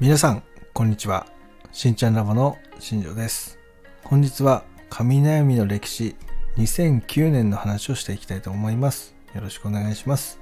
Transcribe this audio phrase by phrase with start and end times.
[0.00, 1.24] 皆さん、こんにちは。
[1.70, 3.60] しんちゃんラボの新庄です。
[4.02, 6.16] 本日は髪悩みの歴史
[6.56, 9.14] 2009年の話をしていきたいと思います。
[9.36, 10.40] よろしくお願いします。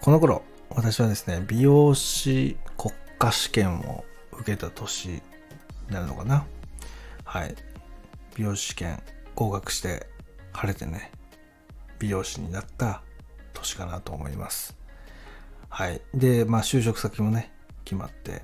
[0.00, 5.20] この頃、私はですね、美容師国家試験を受けた年に
[5.90, 6.46] なるのかな。
[7.24, 7.54] はい。
[8.34, 9.02] 美容師試験
[9.34, 10.06] 合格して
[10.52, 11.12] 晴れてね、
[11.98, 13.02] 美容師になった
[13.52, 14.74] 年かなと思います。
[15.68, 16.00] はい。
[16.14, 17.52] で、まあ就職先もね、
[17.88, 18.42] 決まって、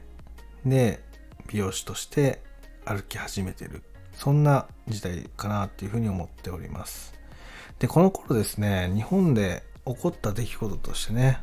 [0.64, 1.02] で、
[1.48, 2.40] 美容師として
[2.86, 3.82] 歩き始めてる。
[4.14, 7.12] そんな時代かなっていうふうに思っております。
[7.78, 11.40] で、この頃ですね、日本で起こった出来事としてね、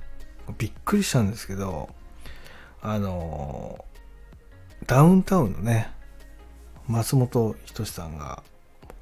[0.58, 1.90] びっくりしたんですけど、
[2.82, 3.86] あの、
[4.88, 5.92] ダウンタウンのね、
[6.88, 8.42] 松本人志さんが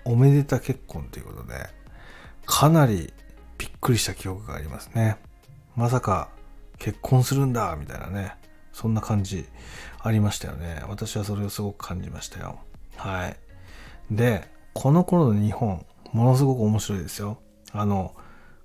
[0.03, 1.67] おめでた結婚ということで、
[2.45, 3.13] かなり
[3.57, 5.15] びっくりした記憶がありますね。
[5.77, 6.27] まさか
[6.79, 8.35] 結婚するんだみたいなね。
[8.79, 9.45] そんな感じ
[10.01, 10.81] ありましたよね。
[10.87, 12.59] 私はそれをすごく感じましたよ。
[12.95, 13.35] はい。
[14.09, 17.39] で、この頃の日本、ものすごく面白いですよ。
[17.73, 18.15] あの、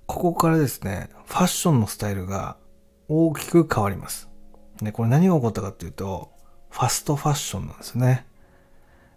[0.05, 2.55] ここからですね、ファッションのスタイルが
[3.09, 4.29] 大きく変わります。
[4.81, 6.31] で、これ何が起こったかっていうと、
[6.69, 8.25] ファストファッションなんですね。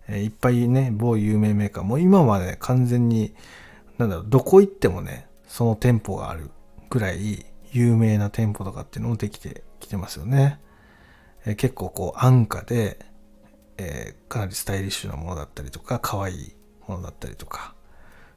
[0.09, 3.37] えいっぱいね、某有名メーカー、もう今まで完全に、
[3.99, 6.51] なんだろう、どこ行ってもね、その店舗がある
[6.91, 10.59] ぐらい有名な店舗とかっていうのもできてきてますよね。
[11.49, 12.99] え結構こう安価で、
[13.79, 17.75] えーかなりスタイリッシュなものだったりとか、可愛いものだったりとか、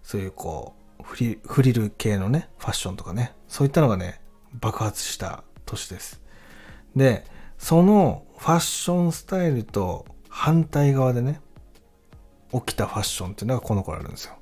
[0.02, 4.22] そういうこう、フリフリル系のね、ファッションとかね、そういったのがね、
[4.54, 6.22] 爆発した年です。
[6.96, 7.26] で、
[7.58, 11.42] そのファッションスタイルと反対側でね、
[12.54, 14.36] 起きたファッションっていうのがこの頃あるんですよ。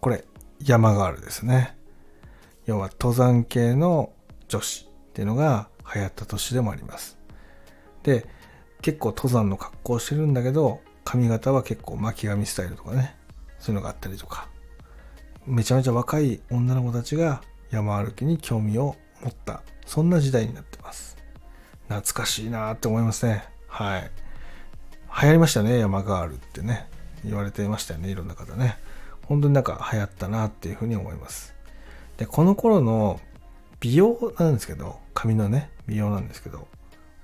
[0.00, 0.24] これ、
[0.60, 1.78] 山ガールですね。
[2.66, 4.12] 要は登山系の
[4.48, 7.17] 女子っていうのが流行った年でもあります。
[8.08, 8.26] で、
[8.80, 13.16] 結構登山の格好をしてるんだけど、髪型は結構巻き髪スタイルとかね、
[13.58, 14.48] そういうのがあったりとか、
[15.46, 21.16] めちゃめちゃ若い女の子たちが山歩きに興味を持った、そんな時代になってます。
[21.88, 23.44] 懐かしいなって思いますね。
[23.66, 24.10] はい。
[25.22, 26.88] 流行りましたね、山ガールってね。
[27.24, 28.76] 言われてましたよね、いろんな方ね。
[29.26, 31.54] 本当になんか流行ったなっていうふうに思います。
[32.16, 33.20] で、この頃の
[33.80, 36.68] 美容なんですけど、髪のね、美容なんですけど、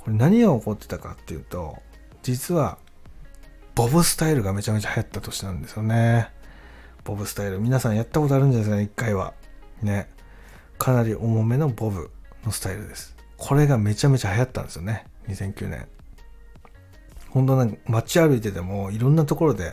[0.04, 1.78] これ何が起こってたかっていうと、
[2.22, 2.76] 実は、
[3.74, 6.28] ボブスタイルがめちゃめちゃ流行った年なんですよね。
[7.04, 7.58] ボブスタイル。
[7.58, 8.76] 皆さんやったことあるんじゃないですか？
[8.76, 9.34] ね、一回は。
[9.82, 10.08] ね。
[10.78, 12.10] かなり重めのボブ
[12.44, 13.16] のスタイルです。
[13.36, 15.06] これがめちゃめちゃ流行ったんですよね。
[15.28, 15.88] 2009年。
[17.30, 19.72] 本当なんか街歩いててもいろんなところで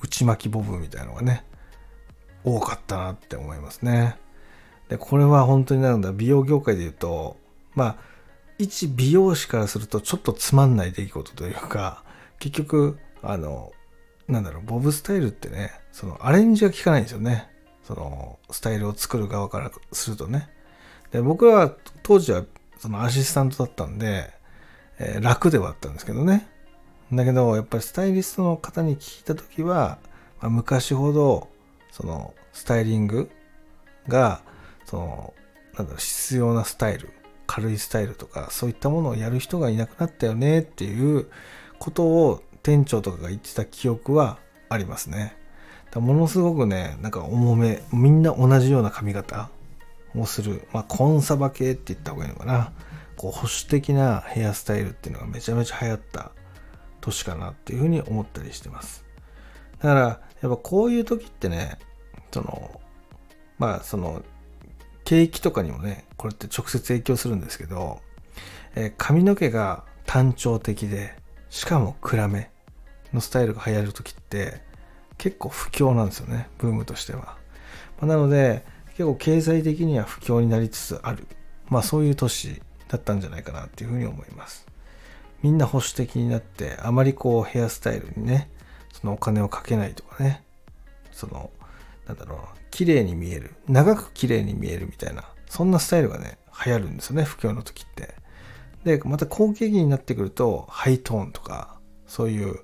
[0.00, 1.44] 内巻きボブみたいなのがね、
[2.44, 4.16] 多かったなって思いますね。
[4.88, 7.36] で、これは本当になるんだ、美容業界で言うと、
[7.74, 7.96] まあ、
[8.58, 12.02] 一美容師からするとちょっとつまんない出来事というか、
[12.38, 13.72] 結局、あの、
[14.26, 17.48] なんだろう、ボブスタイルってね、そのアレンジが効かないんですよね。
[17.84, 20.48] その、スタイルを作る側からするとね。
[21.10, 22.44] で、僕は当時は
[22.78, 24.30] そのアシスタントだったんで、
[24.98, 26.48] えー楽ではあったんですけどね。
[27.12, 29.98] だけど、やっぱりスタイリストの方に聞いたときは、
[30.40, 31.48] まあ昔ほど、
[31.92, 33.30] その、スタイリング
[34.08, 34.42] が、
[34.84, 35.34] その、
[35.76, 37.10] なんだろう、必要なスタイル、
[37.48, 41.26] 軽いスタイルとか、そういったものをやる人がいなくなったよねっていう
[41.78, 44.38] ことを店長とかが言ってた記憶は
[44.68, 45.36] ありますね。
[45.90, 49.50] だものすごくね、なんか重め、みんな同じような髪型
[50.14, 52.72] をする、まあ、コンサバ系って言った方がいいのかな。
[53.16, 56.30] こう保守的なヘアスタイルっていうのがめちゃめちゃ流行った
[57.00, 59.04] 年かなっていうふうに思ったりしてます。
[59.80, 61.78] だから、やっぱこういう時ってね、
[62.30, 62.80] その、
[63.58, 64.22] まあその、
[65.08, 68.02] 景気とかにもね、これって直接影響するんですけど、
[68.74, 71.16] えー髪の毛が単調的で、
[71.48, 72.50] しかも暗め
[73.14, 74.60] のスタイルが流行る時って
[75.16, 77.38] 結構不況なんですよね、ブームとしては。
[77.98, 78.66] まあなので、
[78.98, 81.26] 結構経済的には不況になりつつある。
[81.70, 84.66] まあそういう年だったんじゃないかなっていうふうに思います。
[85.42, 88.50] みんな保守的になって、あまりこうヘアスタイルにね、
[88.92, 90.44] そのお金をかけないとかね、
[91.12, 91.50] その、
[92.08, 93.54] なんだろう、綺麗に見える。
[93.68, 98.14] 長く綺麗に見えるみたいな、そんなスタイルがね、流行るんですよね、不況の時って。
[98.84, 102.60] で、また後継期になってくると、ハイトーンとか、そういう、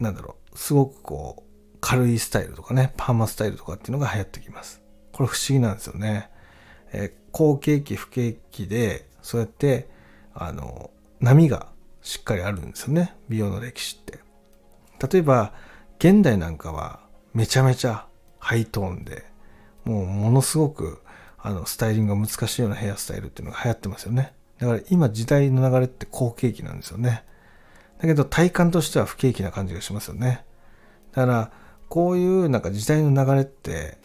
[0.00, 4.82] なんだろう、すごくこう、軽いスタイルとかね、パーマスタイルとかっていうのが流行ってきます。
[5.12, 6.30] これ不思議なんですよね。
[6.92, 9.90] えー後継期、不景気で、そうやって、
[10.32, 11.68] あの、波が
[12.00, 14.20] しっかりあるんですよね、美容の歴史って。
[15.06, 15.52] 例えば、
[15.98, 17.00] 現代なんかは
[17.34, 18.05] めちゃめちゃ
[18.46, 19.24] ハイトーンで、
[19.84, 21.02] もうものすごく
[21.36, 24.34] あのスタイリングが難しいようなヘアスタイルっていうのが流行ってますよね。
[24.60, 27.24] だから今時代の流れって好景気なんですよね。
[27.98, 30.44] だけど体感としては不景気な感じがしますよね。
[31.10, 31.50] だから
[31.88, 33.98] こういうなんか時代の流れって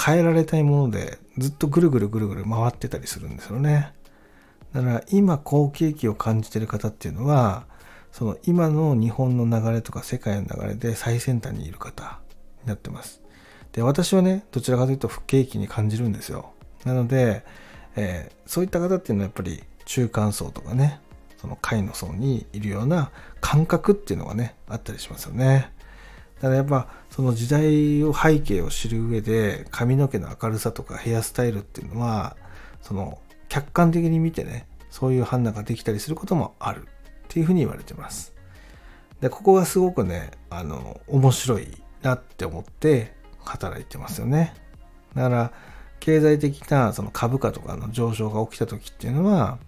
[0.00, 3.92] 変えられたいものでずっとぐるぐるぐるぐる回ってたりするんですよね。
[4.72, 7.66] だから今好景気を感じてる方っていうのは
[8.12, 12.20] その今の日本の流れとか世界の流れで最先端にいる方
[12.62, 13.22] になってます。
[13.78, 16.50] で私はねどちらかというと不景気に感じるんですよ。
[16.84, 17.44] なので、
[17.94, 21.00] えー、そういった方っていうのはやっぱり中間層とかね
[21.36, 25.70] その下位の層にいるような感覚っていうのがねあったりしますよね。
[26.38, 32.36] だからやっぱその時代を背景を知る上で髪の毛の明るさとかヘアスタイルっていうのは
[32.82, 36.84] その客観的に見てねそういう判断ができたりすることもあるっ
[37.28, 38.34] ていうふうに言われてます。
[39.20, 43.16] でここがすごくねあの面白いなって思って
[43.48, 44.54] 働いてますよね。
[45.14, 45.52] だから
[46.00, 49.58] 経済的なその株価とかの上昇が起きた時っていうのは、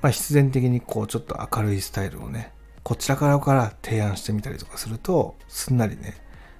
[0.00, 2.52] まあ、必然的にこうちょっと明るいスタイルをね
[2.84, 6.14] こちらからから提案してみたりとかするとすんなりね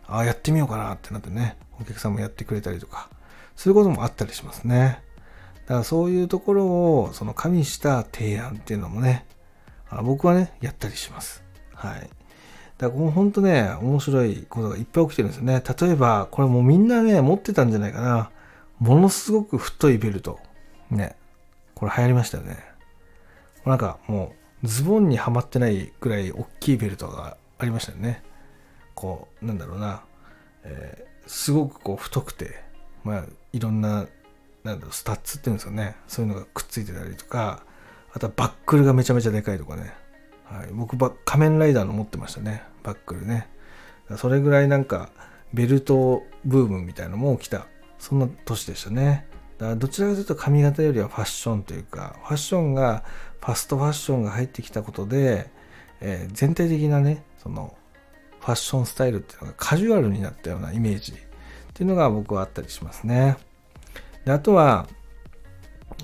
[0.07, 3.09] ああやってみようかなってなってねお客さんもやってくれたりとか
[3.55, 5.03] そういうこともあったりしますね。
[5.67, 9.27] だからそういうところをその加味した提案っていうのもね
[10.03, 11.45] 僕はねやったりします。
[11.75, 12.11] はい。
[12.79, 15.63] だからもうほんとね面白いことがいっぱい起きてるんですよね。
[15.81, 18.31] 例えばこれもうみんなね持ってたんじゃないかな。
[18.79, 20.39] ものすごく太いベルト。
[20.91, 21.17] ね。
[21.75, 22.57] これ流行りましたよね。
[23.67, 24.33] なんかも
[24.63, 28.23] うズボンにはまってないぐらい大きいベルトがありましたよね。
[28.95, 30.03] こう、なんだろうな、
[30.65, 32.61] えー、すごくこう太くて、
[33.05, 34.07] まあ、いろんな、
[34.65, 37.63] なんだろう、スタッズっていうんですかね、そういうのがくっついてたりとか、
[38.13, 39.95] あとはバックルがめちゃめちゃでかいとかね。
[40.51, 43.49] はい、僕は、仮面ライダーの持ってましたね、バックルね。
[44.17, 45.11] それぐらいなんか、
[45.53, 47.67] ベルトブームみたいのも起きた、
[47.99, 49.27] そんな年でしたね。
[49.59, 53.05] だからどちらかというと髪型よりはファッションというか、ファッションが、
[53.41, 55.51] ファストファッションが入ってきたことで、
[56.01, 57.77] えー、全体的なね、その、
[58.41, 61.17] ファッションスタイルっていうのがカジュアルになったようなイメージっ
[61.75, 63.37] ていうのが僕はあったりしますね。
[64.25, 64.87] であとは、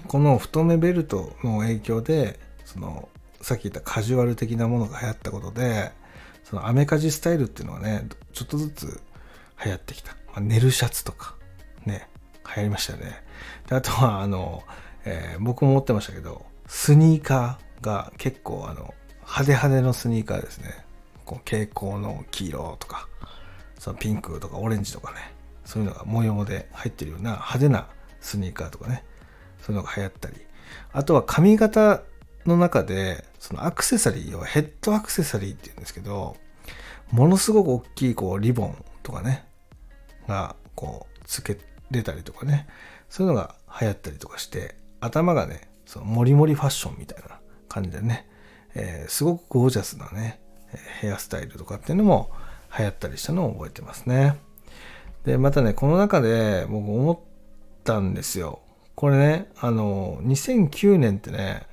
[0.08, 3.08] この太めベルトの影響で、その、
[3.44, 5.92] さっき言ったカジュアル的なものが流行ったことで、
[6.44, 9.00] そのアメカジスタイルっていうのはね、ちょっとずつ
[9.62, 10.12] 流行ってきた。
[10.28, 11.34] まあ、寝るシャツとか、
[11.84, 12.08] ね、
[12.56, 13.22] 流行りましたよね。
[13.68, 14.62] であとは、あの、
[15.04, 20.82] えー、僕も持ってましたけど、スニーカーが結構、あの、派手派手のスニーカーですね。
[21.26, 23.08] こう蛍光の黄色とか、
[23.78, 25.18] そのピンクとかオレンジとかね、
[25.66, 27.88] そういうのが模様で入ってるような派手な
[28.20, 29.04] スニーカーとかね、
[29.60, 30.36] そういうのが流行ったり。
[30.92, 32.00] あとは髪型
[32.46, 36.34] の中で、そのアクセサリー、要はヘッドアクセサリーっていうんですけど、
[37.10, 39.44] ものすごく大きいこうリボンとかね、
[40.26, 41.58] がこうつけ
[41.90, 42.66] 出たりとかね、
[43.10, 47.38] そういうのが流行ったりとかして、頭がね、そのモリモリファッションみたいな
[47.68, 48.26] 感じでね、
[48.74, 50.40] えー、すごくゴージャスなね、
[51.02, 52.30] ヘアスタイルとかっていうのも
[52.78, 54.38] 流行ったりしたのを覚えてますね。
[55.26, 57.18] で、またね、この中で僕思っ
[57.84, 58.60] たんですよ。
[58.94, 61.66] これね、あの、2009年ってね、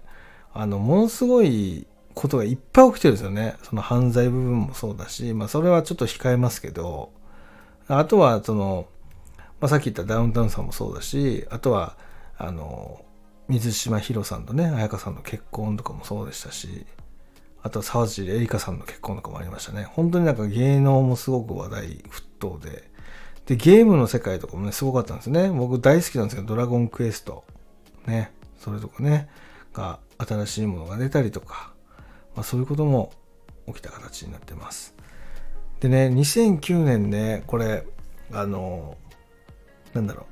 [0.53, 3.55] あの、ものすごいことがいっぱい起きてるんですよね。
[3.63, 7.11] その犯罪部分もそうだし、まあそれはちょっと控えますけど、
[7.87, 8.87] あとはその、
[9.59, 11.95] まあ、さっき言ったダウンタウンさんもそうだし、あとは、
[12.37, 13.05] あの、
[13.47, 16.85] 水島ひろさんとね、彩香さんの結婚とかもそうでしたし、
[17.61, 19.83] あとは沢尻エリカさんの結婚とかもありましたね。
[19.83, 22.89] 本当になんか芸能もすごく話題沸騰で、
[23.45, 25.49] で、ゲームの世界とかもね、すごかったんですね。
[25.49, 27.43] 僕大好きなんですけど、ドラゴンクエスト。
[28.07, 29.29] ね、それとかね、
[29.73, 31.73] が、新しいものが出たりとか、
[32.35, 33.11] まあそういうことも
[33.67, 34.95] 起きた形になってます。
[35.79, 37.85] でね、2009年ね、これ、
[38.31, 38.97] あの、
[39.93, 40.25] なんだろう、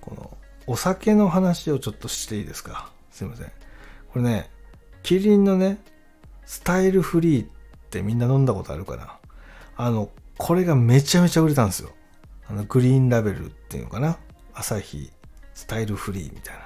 [0.00, 0.36] この、
[0.66, 2.90] お酒の話をちょっとしていいですか？
[3.10, 3.46] すいません。
[4.12, 4.50] これね、
[5.02, 5.78] キリンのね、
[6.44, 7.48] スタイルフリーっ
[7.90, 9.18] てみんな飲んだことあるかな？
[9.76, 11.90] あの、これがめちゃめちゃ売れたんですよ。
[12.48, 14.18] あの、グリーンラベルっていうのかな？
[14.54, 15.10] 朝日
[15.54, 16.65] スタイルフリーみたいな。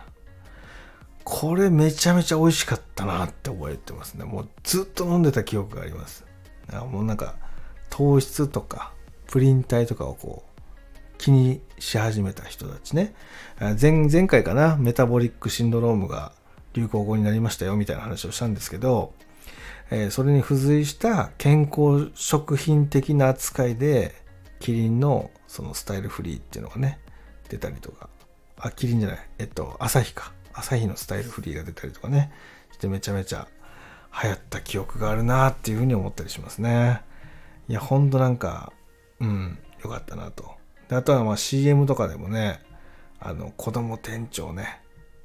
[1.33, 4.25] これめちゃめちゃ美味しかったなって覚えてますね。
[4.25, 6.25] もうずっと飲んでた記憶があります。
[6.91, 7.37] もうなんか
[7.89, 8.93] 糖質とか
[9.29, 10.61] プリン体とかをこう
[11.19, 13.15] 気にし始めた人たちね。
[13.81, 16.33] 前前回かな、メタボリックシンドロームが
[16.75, 19.15] 流行語になりましたよみたいな話をしたんですけど、
[19.91, 24.17] えー、それに付随した健康食品的な扱いで、
[24.59, 26.99] キリンのそのスタイルフリーっていうのがね、
[27.49, 28.09] 出たりとか、
[28.57, 30.33] あ、キリンじゃない、えっと、朝日か。
[30.53, 32.33] 朝日のスタイルフリーが出たりとかね、
[32.73, 33.49] してめちゃめちゃ
[34.23, 37.03] 流行った記憶があるなっていうふうに思ったりしますね。
[37.69, 38.73] いや、ほんとなんか、
[39.21, 40.53] うん、よかったなと。
[40.89, 42.61] であとはまあ CM とかでもね、
[43.21, 44.81] あの子供店長ね、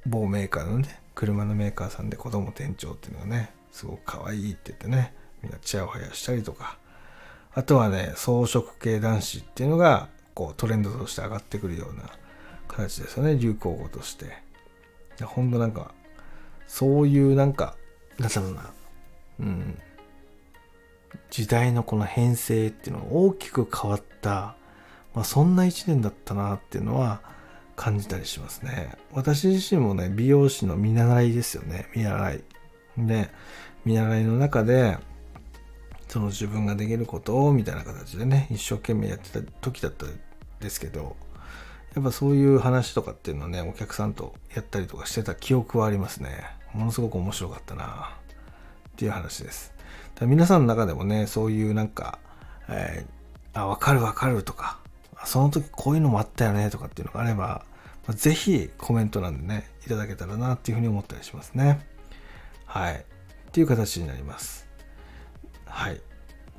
[0.06, 6.78] 某メーカーのね、車のメーカーさんで子供店長っていうのがねすごく可愛いって言ってねみんなチヤホヤしたりとか。
[7.54, 12.02] あとはね装飾系男子っていうのがこうトレンドとして上がってくるような
[12.68, 13.36] 形ですよね。
[13.38, 14.44] 流行語として。
[15.24, 15.92] ほんとなんか
[16.66, 17.76] そういうなんか
[18.18, 18.70] なんだろうな
[19.40, 19.78] うん
[21.30, 24.56] 時代のこの編成っていうのが大きく変わった、
[25.14, 27.20] まあ、そんな一年だったなっていうのは
[27.74, 28.96] 感じたりしますね。
[29.12, 31.88] 私自身もね、美容師の見習いですよね。
[31.94, 32.44] 見習い。
[32.98, 33.30] で、
[33.84, 34.98] 見習いの中で、
[36.08, 40.18] その自分ができることをみたいな形でね、一生懸命やってた時だったん
[40.60, 41.16] ですけど、
[41.96, 46.44] やっぱそういう話とかっていうのはね、お客さんとやったりとかしてた記憶はありますね。
[46.74, 48.12] ものすごく面白かったな
[48.90, 49.72] っていう話です。
[50.14, 52.18] だから皆さんの中でもね、そういうなんか、
[52.68, 54.78] えー、あ、わかるわかるとか、
[55.24, 57.64] その時こういうのもあったよねとかっていうのがあれば、
[58.06, 61.80] まあ、ぜひコメント欄でね、いただけたらなっていうふうに思ったりしますね。
[62.66, 62.96] はい。
[62.96, 64.68] っていう形になります。
[65.64, 66.02] はい。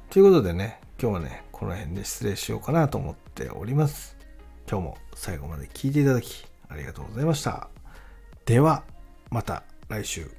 [0.09, 4.16] ということでね、今日はね、この辺で失礼しようかなと思っております。
[4.69, 7.69] 今日も最後まで聞いていただきありがとうございました。
[8.45, 8.83] では、
[9.29, 10.29] また来週。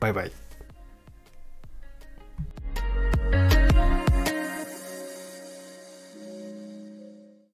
[0.00, 0.47] バイバイ。